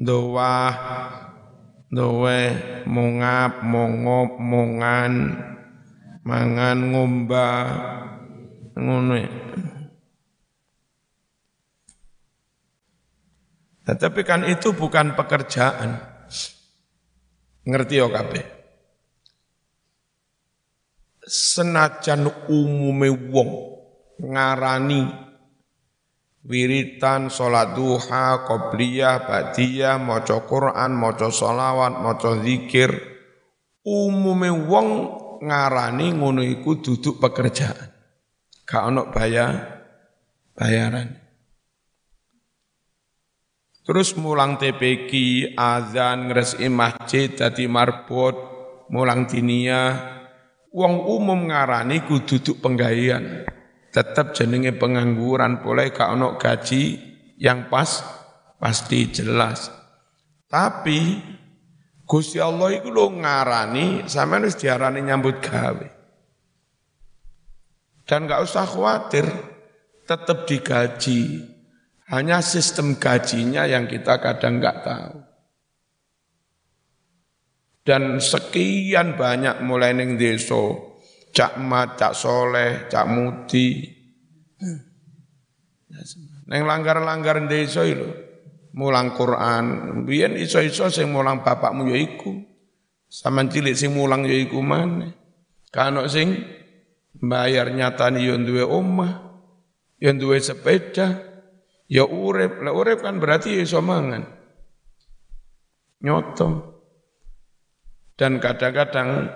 [0.00, 0.56] doa
[1.92, 2.40] doe
[2.88, 5.12] mongap mongop mongan
[6.24, 7.48] mangan ngomba
[8.74, 9.16] ngono
[13.90, 15.98] Nah, tapi kan itu bukan pekerjaan.
[17.66, 18.60] Ngerti ya kabeh?
[21.30, 23.50] senajan umume wong
[24.18, 25.29] ngarani
[26.44, 32.90] wiritan salat duha qobliyah ba'diyah maca Quran maca selawat maca zikir.
[33.80, 34.88] Umume wong
[35.40, 37.88] ngarani ngono iku duduk pekerjaan.
[38.68, 39.80] Gak ono bayar
[40.52, 41.16] bayaran.
[43.80, 45.10] Terus mulang TPQ,
[45.56, 48.36] azan, ngresi masjid, dadi marbot,
[48.92, 50.20] mulang diniyah,
[50.70, 53.42] Wong umum ngarani kudu duduk penggayaan.
[53.90, 56.94] Tetap jenenge pengangguran, boleh gak ono gaji
[57.42, 58.06] yang pas,
[58.62, 59.70] pasti jelas.
[60.46, 61.18] Tapi
[62.10, 65.88] Gusti Allah itu lo ngarani, sama harus diarani nyambut gawe.
[68.02, 69.30] Dan gak usah khawatir,
[70.02, 71.46] tetap digaji.
[72.10, 75.22] Hanya sistem gajinya yang kita kadang gak tahu.
[77.86, 80.89] Dan sekian banyak mulai neng deso,
[81.30, 83.86] cak mat, cak soleh, cak mudi.
[86.50, 88.10] Neng langgar-langgar deso itu,
[88.74, 89.64] mulang Quran.
[90.06, 92.34] Biyen iso-iso sing mulang bapakmu ya iku.
[93.10, 95.10] Sama cilik sing mulang ya iku mana.
[95.70, 96.42] Kano sing
[97.14, 99.12] bayar nyatani yo duwe omah,
[100.02, 101.18] yo duwe sepeda,
[101.86, 102.62] ya urep.
[102.62, 104.26] Lah urep kan berarti ya iso mangan.
[106.02, 106.48] Nyoto.
[108.18, 109.32] Dan kadang-kadang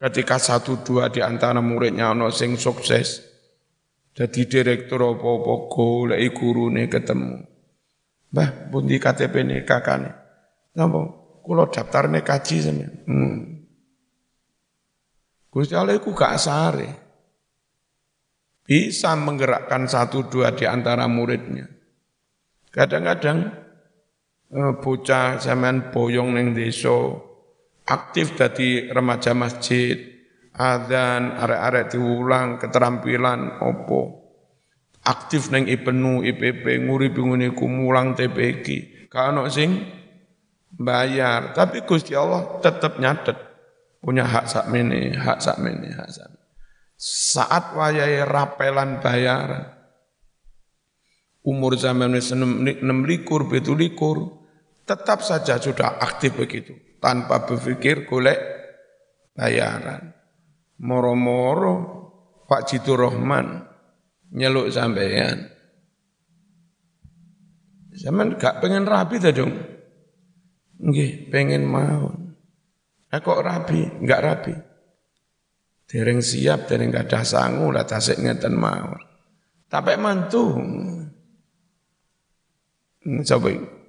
[0.00, 3.30] ketika satu dua di antara muridnya ono sing sukses
[4.16, 7.46] jadi direktur apa-apa golek gurune ketemu.
[8.30, 10.10] Mbah, pundi KTP ne kakane?
[10.74, 11.00] Napa?
[11.40, 12.92] Kula daftarne kaji sampeyan.
[13.06, 13.38] Hmm.
[15.50, 16.90] Gusti Allah iku gak sare.
[18.62, 21.66] Bisa menggerakkan satu dua di antara muridnya.
[22.70, 23.38] Kadang-kadang
[24.54, 26.94] eh, bocah zaman boyong neng desa
[27.90, 29.98] aktif dari remaja masjid,
[30.54, 34.22] adzan, arek-arek diulang, keterampilan opo.
[35.00, 38.66] Aktif neng IPNU, IPP, nguri ngene mulang TPG.
[39.10, 39.80] Kalau sing
[40.70, 43.34] bayar, tapi Gusti Allah tetap nyatet
[44.00, 46.28] punya hak sak mene, hak sak mene, hak sak.
[47.00, 49.72] Saat wayai rapelan bayaran,
[51.40, 54.44] umur zaman enam likur, betul likur,
[54.84, 58.38] tetap saja sudah aktif begitu, tanpa berpikir golek
[59.34, 60.12] bayaran.
[60.80, 61.76] Moro-moro
[62.44, 63.64] Pak Jitu Rohman
[64.32, 65.48] nyeluk sampean.
[68.00, 69.52] Zaman gak pengen rapi ta dong?
[70.80, 72.08] Nggih, pengen mau.
[73.12, 74.00] Eh kok rapi?
[74.00, 74.54] Enggak rapi.
[75.90, 78.94] Dereng siap, dereng gak ada sangu lah tasik ngeten mau.
[79.68, 80.56] Tapi mantu.
[83.00, 83.79] Hmm, coba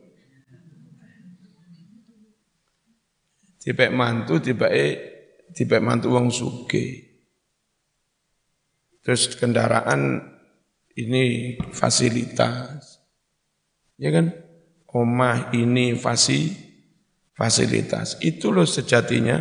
[3.62, 4.94] tiba mantu, eh,
[5.54, 7.14] tiba mantu wong suge.
[9.06, 10.18] Terus kendaraan
[10.98, 13.02] ini fasilitas.
[14.02, 14.34] Ya kan?
[14.92, 16.52] Omah ini fasi,
[17.32, 18.20] fasilitas.
[18.20, 19.40] Itu loh sejatinya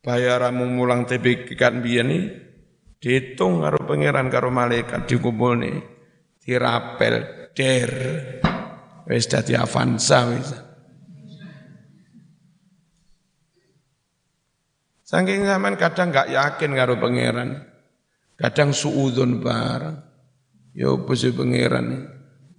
[0.00, 2.18] bayaramu mulang TPK kan biyen ini
[2.96, 5.76] dihitung karo pangeran karo malaikat dikumpul nih
[6.40, 7.92] dirapel der
[9.10, 10.69] Wis dadi Avanza wis.
[15.10, 17.66] Saking zaman kadang nggak yakin karo pangeran.
[18.38, 19.96] Kadang suudun barang.
[20.70, 22.06] Ya apa sih pangeran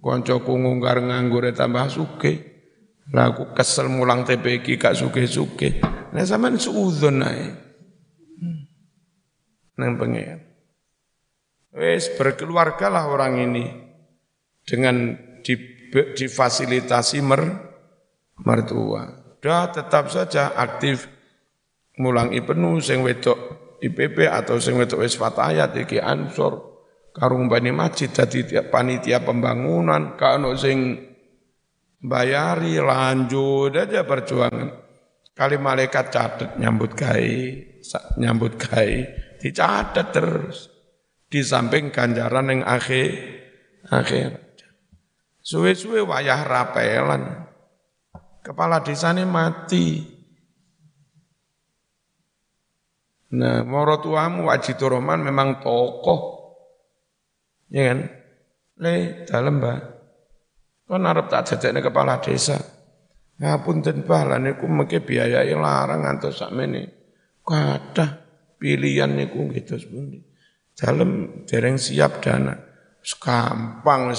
[0.04, 2.52] Koncoku ngungkar nganggur tambah suke.
[3.16, 5.80] Lah aku kesel mulang TPK gak suke-suke.
[6.12, 7.46] Nah zaman suudun ae.
[9.80, 10.44] Nang pangeran.
[11.72, 13.64] Wes berkeluargalah orang ini
[14.60, 15.56] dengan di
[15.92, 17.42] difasilitasi mer,
[18.44, 19.36] mertua.
[19.40, 21.11] Dah tetap saja aktif
[22.00, 23.36] mulang penuh sing wedok
[23.82, 26.72] IPP atau sing wedok wis fatayat iki ansor
[27.12, 31.10] karung bani masjid dadi panitia pembangunan kano sing
[32.02, 34.82] bayari lanjut aja perjuangan.
[35.32, 37.56] Kali malaikat catat nyambut kai,
[38.20, 39.06] nyambut kai,
[39.40, 40.68] dicatat terus.
[41.32, 43.08] Di samping ganjaran yang akhir,
[43.88, 44.60] akhir.
[45.40, 47.48] Suwe-suwe wayah rapelan.
[48.44, 50.11] Kepala desa ini mati.
[53.32, 56.20] Nah, moro tuamu wajib Roman memang tokoh.
[57.72, 57.98] Ya kan?
[58.84, 59.80] Le, dalam mbak.
[60.84, 62.60] Kan arep tak jajaknya kepala desa.
[63.40, 66.92] Ngapun dan lah niku mengke biayai larang antos sakmene.
[67.40, 68.10] Kadah
[68.60, 70.20] pilihan niku gitu sepundi.
[70.76, 72.52] Dalam dereng siap dana.
[73.00, 74.12] Gampang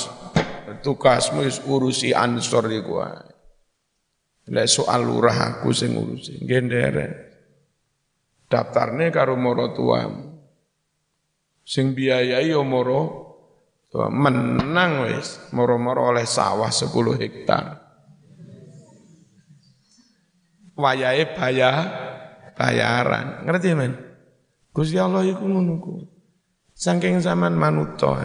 [0.81, 3.05] tugasmu urusi ansor iku.
[4.49, 7.32] Lek soal lurah aku sing ngurusi, gendere.
[8.47, 10.33] Daftarne karo moro tuamu.
[11.63, 13.01] Sing biayai yo moro
[13.87, 16.91] tua menang wis moro-moro oleh sawah 10
[17.21, 17.79] hektar.
[20.73, 21.85] Wayahe bayar
[22.57, 23.45] bayaran.
[23.45, 23.93] Ngerti men?
[24.73, 25.77] Gusti Allah iku ngono
[26.73, 28.17] Saking zaman manuto.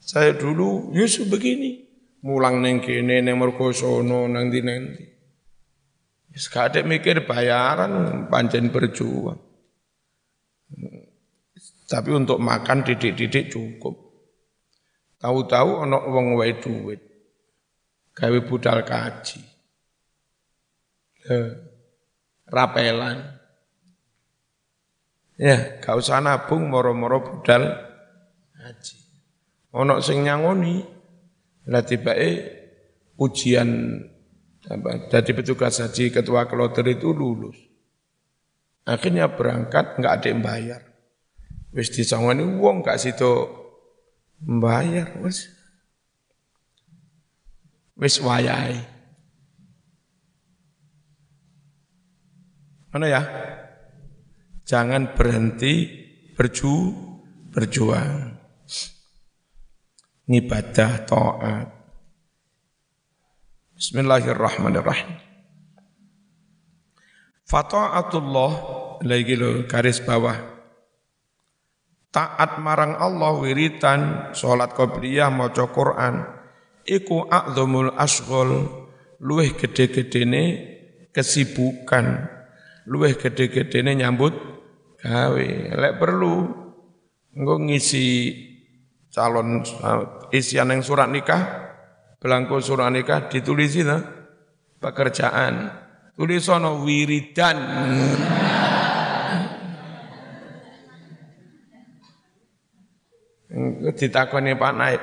[0.00, 1.84] Saya dulu Yusuf begini,
[2.24, 5.04] mulang neng kene neng mergosono nang di nanti.
[6.38, 9.42] Sekadek mikir bayaran pancen berjuang.
[11.88, 13.96] Tapi untuk makan didik-didik cukup.
[15.18, 17.00] Tahu-tahu ono wong wae duit.
[18.14, 19.40] Gawe budal kaji.
[22.48, 23.18] rapelan.
[25.38, 27.78] Ya, gak usah nabung moro-moro budal
[28.58, 28.98] haji.
[29.70, 30.82] Ono sing nyangoni,
[31.68, 32.30] lah tibake
[33.20, 34.00] ujian
[35.08, 37.56] jadi petugas haji ketua kloter itu lulus.
[38.88, 40.80] Akhirnya berangkat nggak ada yang bayar.
[41.72, 43.48] Wis disangoni wong gak situ
[44.40, 45.52] membayar wis.
[47.96, 48.80] Wis wayai.
[52.88, 53.22] Mana ya?
[54.64, 55.88] Jangan berhenti
[56.36, 56.92] berju
[57.52, 58.27] berjuang
[60.28, 61.68] ibadah taat.
[63.72, 65.16] Bismillahirrahmanirrahim.
[67.48, 68.52] Fata'atullah
[69.08, 70.36] lagi lo garis bawah.
[72.12, 74.00] Taat marang Allah wiritan
[74.36, 76.24] salat qabliyah maca Quran
[76.84, 78.68] iku a'zamul asghal
[79.20, 80.42] luweh gede-gedene
[81.12, 82.28] kesibukan
[82.88, 84.32] luweh gede-gedene nyambut
[85.04, 86.48] gawe lek perlu
[87.36, 88.08] engko ngisi
[89.12, 89.64] calon
[90.34, 91.68] isian yang surat nikah
[92.18, 93.98] belangko surat nikah ditulis itu
[94.82, 95.70] pekerjaan.
[96.18, 97.58] Tulisono wiridan.
[103.94, 105.02] Ditakoni Pak Naib.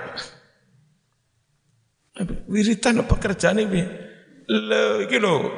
[2.51, 3.83] Wiridan pekerjaan ini?
[4.51, 5.51] Le iki lho.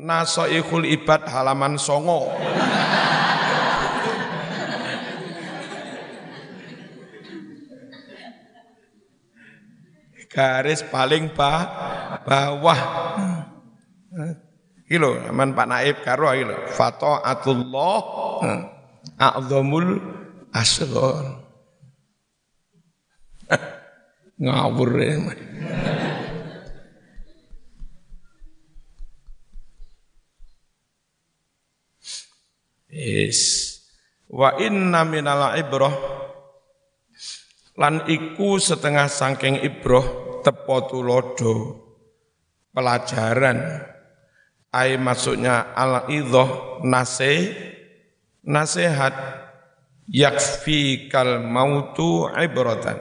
[0.00, 2.32] Nasaihul ibad halaman songo
[10.32, 11.52] garis paling ba
[12.24, 12.80] bawah
[14.92, 16.68] Iki lho, aman Pak Naib karo iki lho.
[16.68, 18.00] Fata'atullah
[19.16, 19.96] a'zamul
[20.52, 21.40] asghar.
[24.42, 25.16] Ngawur ya.
[32.92, 33.40] Yes.
[34.28, 36.21] Wa inna minal ibrah
[37.76, 40.04] lan iku setengah sangking ibrah
[40.44, 41.54] tepo tulodo
[42.74, 43.88] pelajaran.
[44.72, 47.52] Ai maksudnya al idhoh nase
[48.40, 49.12] nasihat
[50.08, 53.00] yakfi kal mautu ibratan.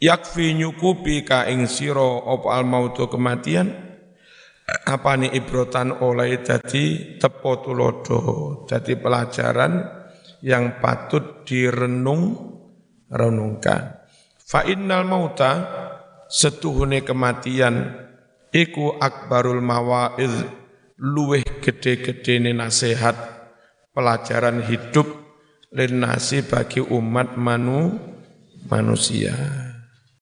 [0.00, 3.84] Yakfi nyukupi ka ing sira apa al mautu kematian?
[4.64, 8.20] Apa ni ibrotan oleh jadi tepo tulodo
[8.64, 9.84] jadi pelajaran
[10.40, 12.53] yang patut direnung
[13.14, 14.02] renungkan
[14.42, 15.52] fa innal mauta
[16.26, 17.94] setuhune kematian
[18.50, 20.44] iku akbarul mawaiz
[20.98, 23.14] luweh gede-gedene nasihat
[23.94, 25.24] pelajaran hidup
[25.74, 27.98] nasi bagi umat manu
[28.70, 29.63] manusia.